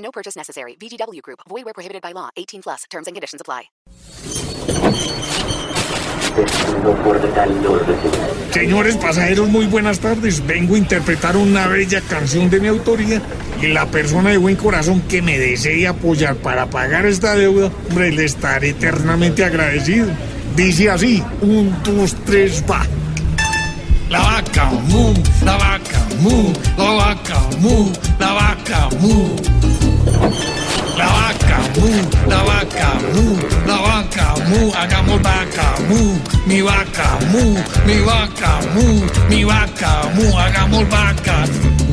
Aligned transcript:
No 0.00 0.10
purchase 0.10 0.36
necessary. 0.36 0.76
VGW 0.76 1.22
Group. 1.22 1.40
Void 1.48 1.64
where 1.64 1.74
prohibited 1.74 2.02
by 2.02 2.12
law. 2.12 2.30
18 2.36 2.62
plus. 2.62 2.84
Terms 2.90 3.06
and 3.06 3.14
conditions 3.14 3.40
apply. 3.40 3.70
Señores 8.52 8.96
pasajeros, 8.96 9.48
muy 9.48 9.66
buenas 9.66 9.98
tardes. 10.00 10.46
Vengo 10.46 10.74
a 10.74 10.78
interpretar 10.78 11.36
una 11.36 11.66
bella 11.66 12.00
canción 12.02 12.48
de 12.48 12.60
mi 12.60 12.68
autoría 12.68 13.20
y 13.60 13.68
la 13.68 13.86
persona 13.86 14.30
de 14.30 14.38
buen 14.38 14.56
corazón 14.56 15.02
que 15.02 15.22
me 15.22 15.38
desee 15.38 15.86
apoyar 15.86 16.36
para 16.36 16.66
pagar 16.66 17.06
esta 17.06 17.34
deuda, 17.34 17.70
hombre, 17.88 18.12
le 18.12 18.24
estaré 18.24 18.70
eternamente 18.70 19.44
agradecido. 19.44 20.08
Dice 20.56 20.90
así, 20.90 21.22
un, 21.42 21.76
dos, 21.82 22.14
tres, 22.24 22.64
va. 22.70 22.86
La 24.08 24.20
vaca 24.20 24.64
mu, 24.88 25.14
la 25.44 25.56
vaca 25.56 26.06
mu, 26.20 26.52
la 26.76 26.90
vaca 26.90 27.40
mu, 27.60 27.92
la 28.18 28.32
vaca 28.32 28.88
mu. 29.00 29.59
Mu, 33.14 33.36
la 33.66 33.76
vaca 33.76 34.34
mu, 34.48 34.72
hagamos 34.74 35.22
vaca 35.22 35.74
mu, 35.88 36.18
mi 36.46 36.60
vaca 36.62 37.18
mu, 37.32 37.54
mi 37.86 38.00
vaca 38.00 38.60
mu, 38.74 39.06
mi 39.28 39.44
vaca 39.44 40.10
mu, 40.14 40.38
hagamos 40.38 40.88
vacas. 40.88 41.50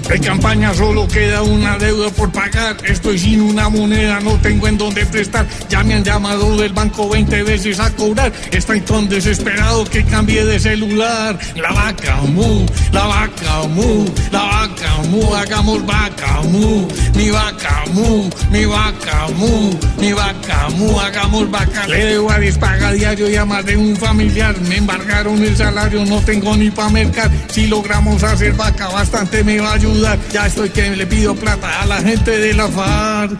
En 0.09 0.23
campaña 0.23 0.73
solo 0.73 1.05
queda 1.05 1.41
una 1.41 1.77
deuda 1.77 2.09
por 2.11 2.31
pagar. 2.31 2.77
Estoy 2.85 3.19
sin 3.19 3.41
una 3.41 3.67
moneda, 3.67 4.21
no 4.21 4.39
tengo 4.39 4.67
en 4.67 4.77
dónde 4.77 5.05
prestar. 5.05 5.45
Ya 5.67 5.83
me 5.83 5.95
han 5.95 6.03
llamado 6.03 6.55
del 6.55 6.71
banco 6.71 7.09
20 7.09 7.43
veces 7.43 7.77
a 7.79 7.93
cobrar. 7.93 8.31
Estoy 8.51 8.79
tan 8.81 9.09
desesperado 9.09 9.83
que 9.83 10.05
cambié 10.05 10.45
de 10.45 10.59
celular. 10.59 11.37
La 11.57 11.73
vaca 11.73 12.15
mu, 12.21 12.65
la 12.93 13.05
vaca 13.05 13.67
mu, 13.67 14.05
la 14.31 14.43
vaca 14.43 14.97
mu, 15.09 15.35
hagamos 15.35 15.85
vaca 15.85 16.41
mu, 16.43 16.87
mi 17.17 17.31
vaca 17.31 17.83
mu, 17.93 18.29
mi 18.51 18.65
vaca 18.65 19.27
mu, 19.35 19.73
mi 19.97 20.13
vaca 20.13 20.69
mu, 20.77 20.99
hagamos 20.99 21.49
vaca. 21.49 21.87
Le 21.87 22.05
debo 22.05 22.29
a 22.29 22.37
dispaga 22.39 22.91
diario 22.91 23.27
y 23.27 23.35
a 23.35 23.45
más 23.45 23.65
de 23.65 23.75
un 23.75 23.95
familiar. 23.97 24.55
Me 24.69 24.77
embargaron 24.77 25.43
el 25.43 25.57
salario, 25.57 26.05
no 26.05 26.21
tengo 26.21 26.55
ni 26.55 26.69
para 26.69 26.89
mercar. 26.89 27.29
Si 27.49 27.67
logramos 27.67 28.23
hacer 28.23 28.53
vaca, 28.53 28.87
bastante 28.89 29.43
me 29.43 29.59
va 29.59 29.71
a 29.71 29.73
ayudar. 29.73 30.19
Ya 30.31 30.45
estoy 30.45 30.69
que 30.69 30.95
le 30.95 31.07
pido 31.07 31.35
plata 31.35 31.81
a 31.81 31.85
la 31.87 31.97
gente 31.97 32.37
de 32.37 32.53
la 32.53 32.67
FARC. 32.67 33.37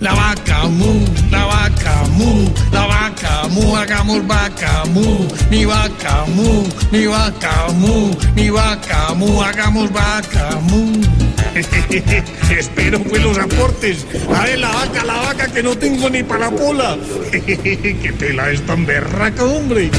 La 0.00 0.14
vaca 0.14 0.68
mu, 0.68 1.04
la 1.30 1.44
vaca 1.44 2.04
mu, 2.16 2.48
la 2.70 2.86
vaca 2.86 3.48
mu, 3.50 3.76
hagamos 3.76 4.24
vaca 4.28 4.84
mu, 4.94 5.26
mi 5.50 5.64
vaca 5.64 6.24
mu, 6.26 6.64
mi 6.92 7.06
vaca 7.06 7.66
mu, 7.74 8.14
mi 8.36 8.48
vaca 8.48 9.14
mu, 9.14 9.42
hagamos 9.42 9.90
vaca 9.90 10.60
mu. 10.70 11.27
Espero 12.50 13.00
pues 13.00 13.22
los 13.22 13.38
aportes. 13.38 14.06
A 14.34 14.44
ver, 14.44 14.58
la 14.58 14.70
vaca, 14.70 15.04
la 15.04 15.16
vaca 15.16 15.48
que 15.48 15.62
no 15.62 15.76
tengo 15.76 16.08
ni 16.10 16.22
para 16.22 16.50
la 16.50 16.56
pola. 16.56 16.96
Qué 17.30 18.14
pela 18.18 18.50
es 18.50 18.62
tan 18.62 18.86
berraca, 18.86 19.44
hombre. 19.44 19.90